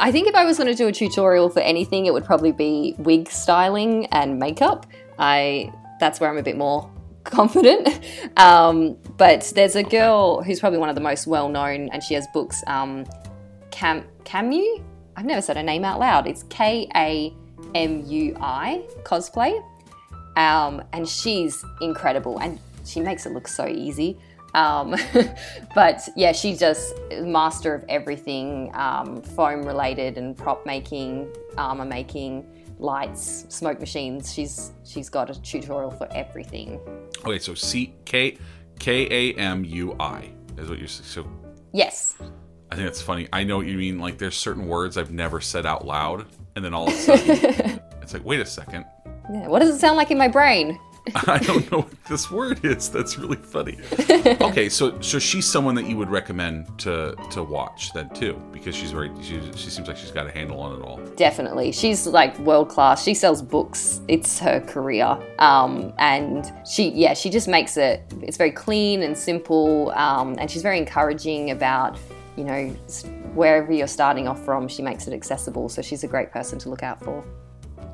[0.00, 2.52] I think if I was going to do a tutorial for anything, it would probably
[2.52, 4.86] be wig styling and makeup.
[5.18, 6.90] I that's where I'm a bit more
[7.24, 8.00] confident.
[8.38, 12.14] Um, but there's a girl who's probably one of the most well known, and she
[12.14, 12.64] has books.
[12.66, 13.06] Um,
[13.70, 14.82] Cam Camu.
[15.20, 16.26] I've never said her name out loud.
[16.26, 17.30] It's K A
[17.74, 19.62] M U I cosplay,
[20.38, 24.16] um, and she's incredible, and she makes it look so easy.
[24.54, 24.96] Um,
[25.74, 32.46] but yeah, she's just master of everything um, foam related and prop making, armor making,
[32.78, 34.32] lights, smoke machines.
[34.32, 36.80] She's she's got a tutorial for everything.
[37.26, 38.38] Okay, so C K
[38.78, 41.26] K A M U I is what you're so.
[41.72, 42.16] Yes.
[42.72, 43.28] I think that's funny.
[43.32, 43.98] I know what you mean.
[43.98, 47.80] Like, there's certain words I've never said out loud, and then all of a sudden,
[48.02, 48.84] it's like, wait a second.
[49.32, 49.48] Yeah.
[49.48, 50.78] What does it sound like in my brain?
[51.26, 52.90] I don't know what this word is.
[52.90, 53.78] That's really funny.
[54.40, 58.74] Okay, so so she's someone that you would recommend to to watch then too, because
[58.74, 60.98] she's very she, she seems like she's got a handle on it all.
[61.16, 61.72] Definitely.
[61.72, 63.02] She's like world class.
[63.02, 64.00] She sells books.
[64.08, 65.18] It's her career.
[65.38, 69.90] Um, and she, yeah, she just makes it, it's very clean and simple.
[69.92, 71.98] Um, and she's very encouraging about,
[72.36, 72.68] you know,
[73.34, 75.68] wherever you're starting off from, she makes it accessible.
[75.68, 77.24] So she's a great person to look out for.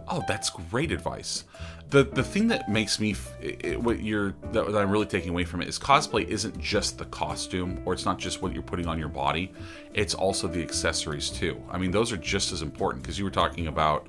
[0.09, 1.45] Oh, that's great advice.
[1.91, 5.63] The the thing that makes me it, what you're that, I'm really taking away from
[5.63, 8.99] it is cosplay isn't just the costume or it's not just what you're putting on
[8.99, 9.53] your body.
[9.95, 11.61] It's also the accessories too.
[11.71, 14.09] I mean, those are just as important because you were talking about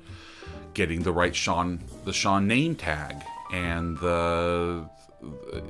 [0.74, 3.16] getting the right Shaun the Shaun name tag
[3.52, 4.88] and the,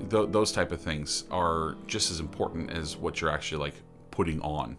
[0.08, 3.74] the those type of things are just as important as what you're actually like
[4.18, 4.76] putting on.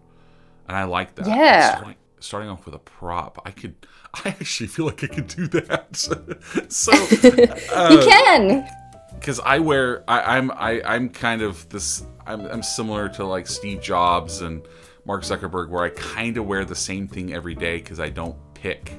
[0.67, 1.25] And I like that.
[1.25, 1.77] Yeah.
[1.77, 3.73] Starting, starting off with a prop, I could
[4.13, 5.95] I actually feel like I could do that.
[6.67, 6.91] so
[7.73, 8.67] Uh, you can.
[9.15, 13.47] because I wear I, I'm I, I'm kind of this I'm, I'm similar to like
[13.47, 14.61] Steve Jobs and
[15.05, 18.35] Mark Zuckerberg where I kind of wear the same thing every day because I don't
[18.53, 18.91] pick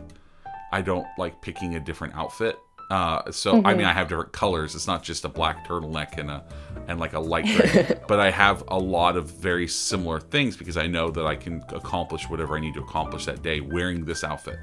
[0.73, 2.59] I don't like picking a different outfit
[2.91, 4.75] Uh, so I mean, I have different colors.
[4.75, 6.45] It's not just a black turtleneck and a
[6.89, 10.77] and like a light gray, but I have a lot of very similar things because
[10.77, 14.25] I know that I can accomplish whatever I need to accomplish that day wearing this
[14.25, 14.59] outfit.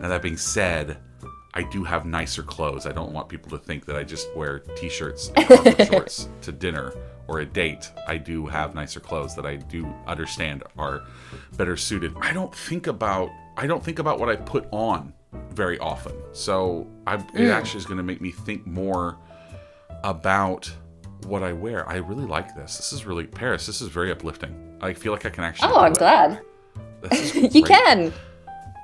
[0.00, 0.98] Now that being said,
[1.54, 2.84] I do have nicer clothes.
[2.84, 6.92] I don't want people to think that I just wear t-shirts and shorts to dinner
[7.26, 7.90] or a date.
[8.06, 11.04] I do have nicer clothes that I do understand are
[11.56, 12.14] better suited.
[12.20, 15.14] I don't think about I don't think about what I put on
[15.50, 16.14] very often.
[16.32, 19.18] So I, it actually is going to make me think more
[20.04, 20.72] about
[21.26, 21.88] what I wear.
[21.88, 22.76] I really like this.
[22.76, 23.66] This is really Paris.
[23.66, 24.76] This is very uplifting.
[24.80, 25.72] I feel like I can actually.
[25.72, 25.98] Oh, I'm it.
[25.98, 26.40] glad.
[27.34, 28.12] You can.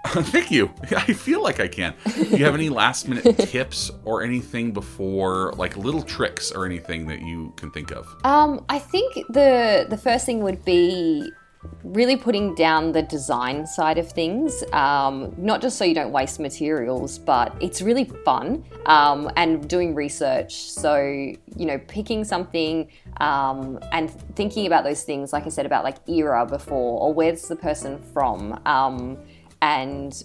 [0.06, 0.72] Thank you.
[0.90, 1.94] I feel like I can.
[2.14, 7.06] Do you have any last minute tips or anything before, like little tricks or anything
[7.08, 8.06] that you can think of?
[8.24, 11.30] Um, I think the the first thing would be
[11.82, 14.62] really putting down the design side of things.
[14.72, 19.94] Um, not just so you don't waste materials, but it's really fun um, and doing
[19.94, 20.54] research.
[20.54, 25.84] So you know, picking something um, and thinking about those things, like I said about
[25.84, 28.60] like era before, or where's the person from.
[28.66, 29.18] Um,
[29.60, 30.22] and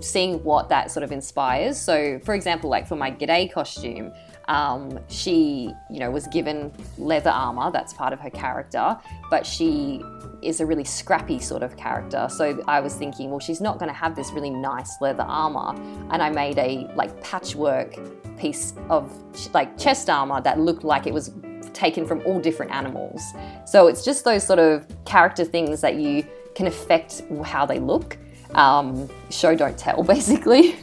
[0.00, 1.76] seeing what that sort of inspires.
[1.80, 4.12] So, for example, like for my G'day costume,
[4.48, 7.70] um, she, you know, was given leather armor.
[7.70, 8.96] That's part of her character,
[9.30, 10.02] but she
[10.42, 12.28] is a really scrappy sort of character.
[12.30, 15.74] So I was thinking, well, she's not going to have this really nice leather armor,
[16.10, 17.98] and I made a like patchwork
[18.38, 19.10] piece of
[19.54, 21.32] like chest armor that looked like it was
[21.72, 23.22] taken from all different animals.
[23.66, 28.16] So it's just those sort of character things that you can affect how they look.
[28.54, 30.76] Um, show don't tell, basically.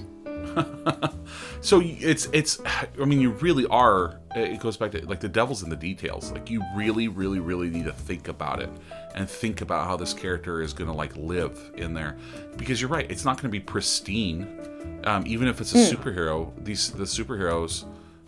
[1.64, 2.60] So it's it's.
[3.02, 4.20] I mean, you really are.
[4.36, 6.32] It goes back to like the devil's in the details.
[6.32, 8.70] Like you really, really, really need to think about it
[9.16, 12.18] and think about how this character is going to like live in there,
[12.58, 13.10] because you're right.
[13.10, 14.60] It's not going to be pristine.
[15.06, 17.86] Um, even if it's a superhero, these the superheroes,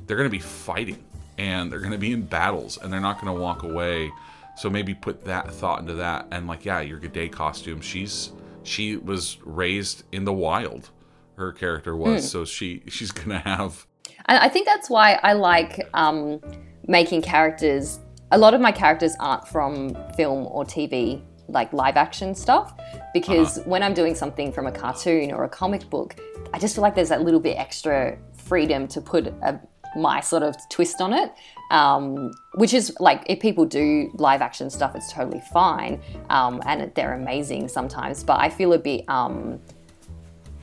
[0.07, 1.03] they're going to be fighting
[1.37, 4.11] and they're going to be in battles and they're not going to walk away.
[4.57, 7.81] So maybe put that thought into that and like yeah, your G'day costume.
[7.81, 8.31] She's
[8.63, 10.89] she was raised in the wild.
[11.35, 13.85] Her character was so she she's gonna have
[14.27, 16.41] And I think that's why I like um,
[16.87, 17.99] making characters.
[18.31, 22.73] A lot of my characters aren't from film or TV, like live action stuff,
[23.13, 26.15] because when I'm doing something from a cartoon or a comic book,
[26.53, 29.59] I just feel like there's that little bit extra freedom to put a,
[29.95, 31.31] my sort of twist on it.
[31.71, 36.93] Um, which is like if people do live action stuff, it's totally fine, um, and
[36.93, 38.23] they're amazing sometimes.
[38.23, 39.07] But I feel a bit.
[39.09, 39.59] Um,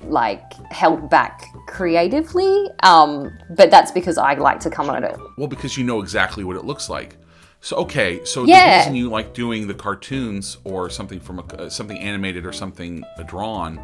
[0.05, 5.47] like held back creatively um, but that's because i like to come at it well
[5.49, 7.17] because you know exactly what it looks like.
[7.65, 11.71] So okay, so the reason you like doing the cartoons or something from a, uh,
[11.71, 13.81] something animated or something drawn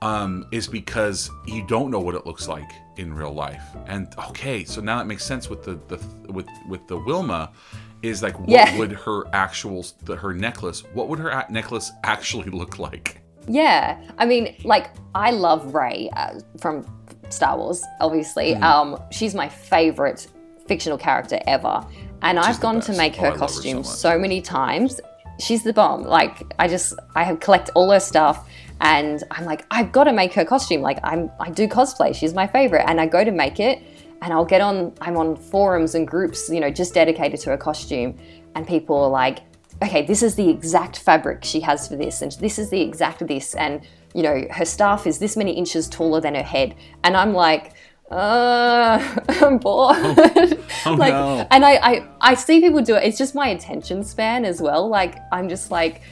[0.00, 3.62] um, is because you don't know what it looks like in real life.
[3.86, 5.98] And okay, so now that makes sense with the, the
[6.32, 7.52] with with the Wilma
[8.00, 8.78] is like what Yeah.
[8.78, 13.20] would her actual the, her necklace what would her a- necklace actually look like?
[13.48, 16.84] Yeah i mean like i love Rey uh, from
[17.30, 18.54] star wars obviously.
[18.54, 20.28] Um, she's my favorite
[20.66, 21.84] fictional character ever.
[22.22, 22.98] And i've the gone to best.
[22.98, 25.00] make Oh, I her so costume so many times.
[25.40, 26.02] She's the bomb.
[26.02, 28.48] Like i just i have collect all her stuff
[28.80, 30.80] and i'm like i've got to make her costume.
[30.80, 32.14] Like i'm i do cosplay.
[32.14, 32.84] She's my favorite.
[32.86, 33.82] And i go to make it
[34.22, 37.56] and i'll get on i'm on forums and groups you know just dedicated to her
[37.56, 38.18] costume.
[38.54, 39.40] And people are like
[39.82, 43.26] okay this is the exact fabric she has for this and this is the exact
[43.26, 43.82] this and
[44.14, 47.72] you know her staff is this many inches taller than her head and i'm like
[48.10, 49.96] uh, I'm bored.
[50.86, 51.46] Oh, like, no.
[51.50, 53.04] and I, I, I see people do it.
[53.04, 54.86] It's just my attention span as well.
[54.86, 56.02] Like, I'm just like,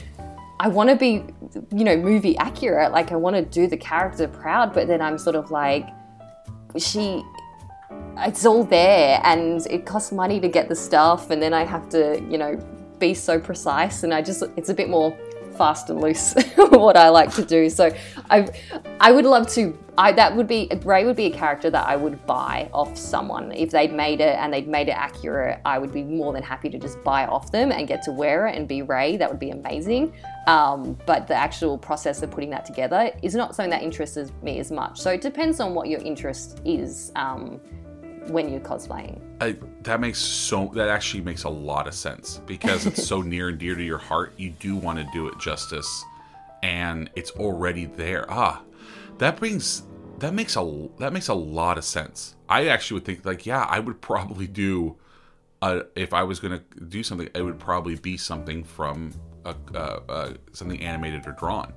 [0.59, 1.23] I want to be,
[1.71, 2.91] you know, movie accurate.
[2.91, 5.87] Like, I want to do the character proud, but then I'm sort of like,
[6.75, 7.23] she,
[8.17, 11.29] it's all there and it costs money to get the stuff.
[11.29, 12.57] And then I have to, you know,
[12.99, 14.03] be so precise.
[14.03, 15.17] And I just, it's a bit more
[15.53, 17.69] fast and loose what I like to do.
[17.69, 17.93] So
[18.29, 18.47] I,
[18.99, 19.77] I would love to.
[19.95, 23.51] I that would be Rey would be a character that I would buy off someone
[23.51, 25.59] if they'd made it and they'd made it accurate.
[25.65, 28.47] I would be more than happy to just buy off them and get to wear
[28.47, 29.17] it and be Rey.
[29.17, 30.13] That would be amazing.
[30.47, 34.59] Um, but the actual process of putting that together is not something that interests me
[34.59, 34.99] as much.
[34.99, 37.61] So it depends on what your interest is um,
[38.27, 39.19] when you're cosplaying.
[39.41, 43.49] I, that makes so that actually makes a lot of sense because it's so near
[43.49, 44.33] and dear to your heart.
[44.37, 46.03] You do want to do it justice,
[46.61, 48.25] and it's already there.
[48.29, 48.61] Ah,
[49.17, 49.83] that brings
[50.19, 52.35] that makes a that makes a lot of sense.
[52.47, 54.95] I actually would think like, yeah, I would probably do.
[55.61, 59.13] Uh, if I was gonna do something, it would probably be something from
[59.45, 61.73] a, uh, uh, something animated or drawn.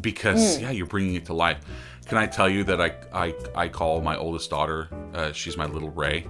[0.00, 1.58] because yeah, you're bringing it to life.
[2.06, 4.88] Can I tell you that I I, I call my oldest daughter?
[5.14, 6.26] Uh, she's my little Rey.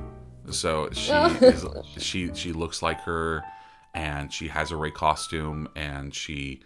[0.51, 1.65] So she is,
[1.99, 3.43] she she looks like her,
[3.95, 6.61] and she has a Rey costume, and she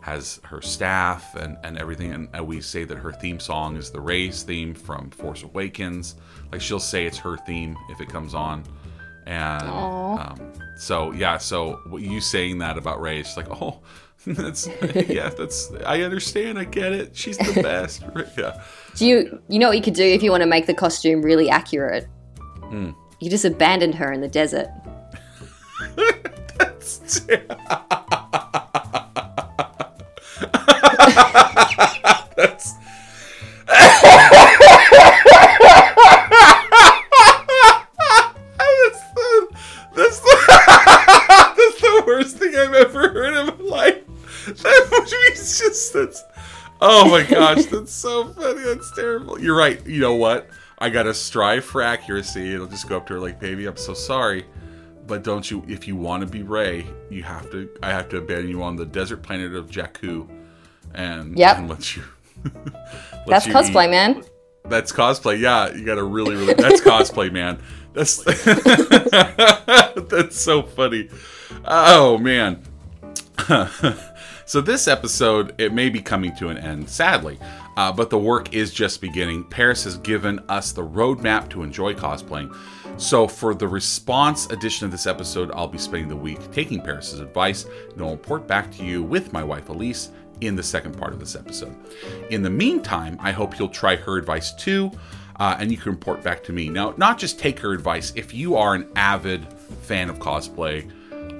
[0.00, 2.12] has her staff and and everything.
[2.12, 6.14] And, and we say that her theme song is the Rey's theme from Force Awakens.
[6.50, 8.64] Like she'll say it's her theme if it comes on.
[9.26, 13.80] And um, so yeah, so what you saying that about Rey, it's like, oh,
[14.26, 14.68] that's
[15.08, 17.16] yeah, that's I understand, I get it.
[17.16, 18.04] She's the best.
[18.38, 18.62] yeah.
[18.94, 21.22] Do you you know what you could do if you want to make the costume
[21.22, 22.06] really accurate?
[22.62, 22.90] Hmm.
[23.20, 24.68] You just abandon her in the desert.
[26.56, 27.26] That's That's
[46.82, 48.60] oh my gosh, that's so funny.
[48.62, 49.40] That's terrible.
[49.40, 49.84] You're right.
[49.86, 50.48] You know what?
[50.78, 52.54] I gotta strive for accuracy.
[52.54, 54.44] It'll just go up to her like, baby, I'm so sorry.
[55.06, 58.18] But don't you if you want to be Rey, you have to I have to
[58.18, 60.28] abandon you on the desert planet of Jakku
[60.94, 61.58] and, Yep.
[61.58, 62.02] and let you
[62.44, 63.90] let That's you cosplay, eat.
[63.90, 64.24] man.
[64.64, 65.40] That's cosplay.
[65.40, 66.54] Yeah, you got to really, really.
[66.54, 67.58] That's cosplay, man.
[67.94, 68.22] That's
[70.08, 71.10] that's so funny.
[71.64, 72.62] Oh man.
[74.52, 77.38] So this episode it may be coming to an end, sadly,
[77.78, 79.44] uh, but the work is just beginning.
[79.44, 82.54] Paris has given us the roadmap to enjoy cosplaying.
[83.00, 87.20] So for the response edition of this episode, I'll be spending the week taking Paris's
[87.20, 90.10] advice, and I'll report back to you with my wife Elise
[90.42, 91.74] in the second part of this episode.
[92.28, 94.90] In the meantime, I hope you'll try her advice too,
[95.40, 96.68] uh, and you can report back to me.
[96.68, 100.90] Now, not just take her advice, if you are an avid fan of cosplay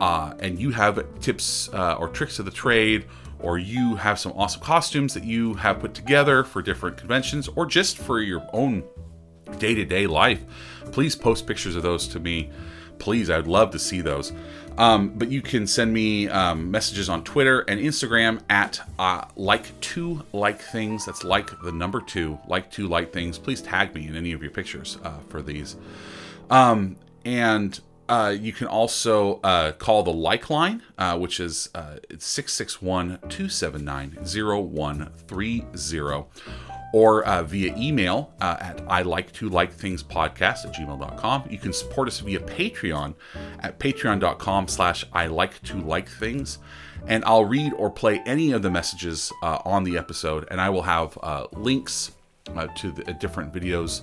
[0.03, 3.07] uh, and you have tips uh, or tricks of the trade,
[3.39, 7.67] or you have some awesome costumes that you have put together for different conventions, or
[7.67, 8.83] just for your own
[9.59, 10.43] day to day life,
[10.91, 12.51] please post pictures of those to me.
[12.99, 14.33] Please, I'd love to see those.
[14.77, 19.79] Um, but you can send me um, messages on Twitter and Instagram at uh, like
[19.81, 21.07] two like things.
[21.07, 23.39] That's like the number two, like two like things.
[23.39, 25.77] Please tag me in any of your pictures uh, for these.
[26.51, 27.79] Um, and
[28.13, 34.19] uh, you can also uh, call the like line, uh, which is uh, 661 279
[34.23, 36.25] 0130
[36.93, 41.45] or uh, via email at I like to like things podcast at gmail.com.
[41.49, 43.15] You can support us via Patreon
[43.61, 46.59] at patreon.com slash I like to like things.
[47.07, 50.83] And I'll read or play any of the messages on the episode, and I will
[50.83, 51.17] have
[51.53, 52.13] links
[52.77, 54.03] to the different videos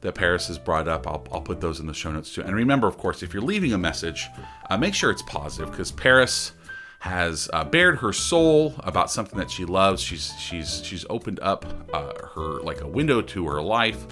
[0.00, 1.06] that Paris has brought up.
[1.06, 2.42] I'll, I'll put those in the show notes too.
[2.42, 4.28] And remember, of course, if you're leaving a message,
[4.70, 6.52] uh, make sure it's positive because Paris
[7.00, 10.00] has uh, bared her soul about something that she loves.
[10.00, 14.06] She's she's she's opened up uh, her like a window to her life,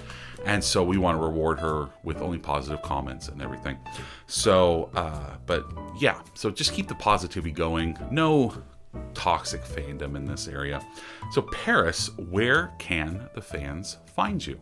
[0.45, 3.79] and so we want to reward her with only positive comments and everything.
[4.27, 5.65] So, uh, but
[5.97, 7.97] yeah, so just keep the positivity going.
[8.11, 8.53] No
[9.13, 10.85] toxic fandom in this area.
[11.31, 14.59] So, Paris, where can the fans find you?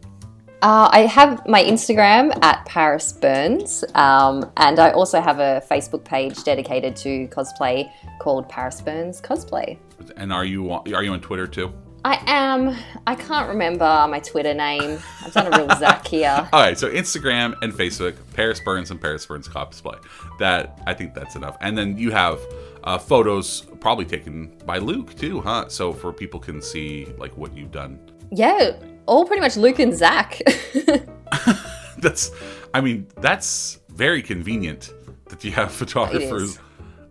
[0.62, 6.04] Uh, I have my Instagram at Paris Burns, um, and I also have a Facebook
[6.04, 9.80] page dedicated to cosplay called Paris Burns Cosplay.
[10.18, 11.74] And are you are you on Twitter too?
[12.06, 12.76] I am.
[13.08, 15.00] I can't remember my Twitter name.
[15.24, 16.48] I've done a real Zach here.
[16.54, 20.00] All right, so Instagram and Facebook, Paris Burns and Paris Burns cosplay.
[20.38, 21.58] That I think that's enough.
[21.62, 22.40] And then you have
[22.84, 25.70] uh, photos probably taken by Luke too, huh?
[25.70, 28.00] So for people can see like what you've done.
[28.32, 28.74] Yeah,
[29.12, 30.42] all pretty much Luke and Zach.
[31.98, 32.32] That's,
[32.74, 34.92] I mean, that's very convenient
[35.26, 36.58] that you have photographers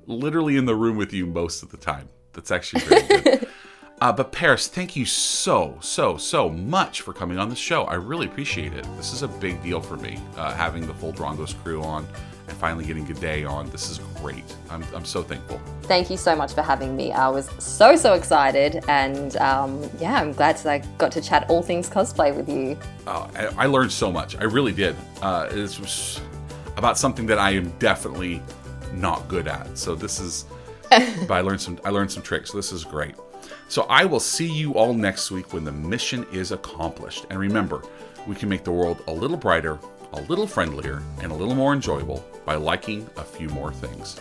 [0.07, 2.09] literally in the room with you most of the time.
[2.32, 3.48] That's actually very good.
[4.03, 7.84] Uh, but Paris, thank you so, so, so much for coming on the show.
[7.84, 8.86] I really appreciate it.
[8.96, 12.09] This is a big deal for me, uh, having the full Drongos crew on
[12.51, 13.70] and finally getting G'day on.
[13.70, 14.44] This is great.
[14.68, 15.61] I'm, I'm so thankful.
[15.82, 17.12] Thank you so much for having me.
[17.12, 21.48] I was so, so excited, and um, yeah, I'm glad that I got to chat
[21.48, 22.76] all things cosplay with you.
[23.07, 24.36] Uh, I, I learned so much.
[24.36, 24.96] I really did.
[25.22, 26.20] Uh, this was
[26.76, 28.42] about something that I am definitely
[28.92, 29.78] not good at.
[29.78, 30.44] So this is,
[30.90, 31.78] but I learned some.
[31.84, 32.51] I learned some tricks.
[32.51, 33.14] So this is great.
[33.68, 37.26] So I will see you all next week when the mission is accomplished.
[37.30, 37.82] And remember,
[38.26, 39.78] we can make the world a little brighter,
[40.13, 44.21] a little friendlier, and a little more enjoyable by liking a few more things.